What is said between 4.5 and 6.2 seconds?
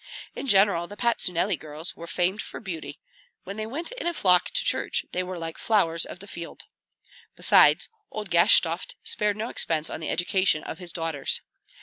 church, they were like flowers of